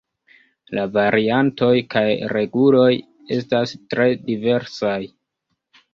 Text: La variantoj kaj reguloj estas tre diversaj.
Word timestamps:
La 0.77 0.85
variantoj 0.93 1.69
kaj 1.95 2.03
reguloj 2.35 2.89
estas 3.39 3.75
tre 3.95 4.09
diversaj. 4.31 4.99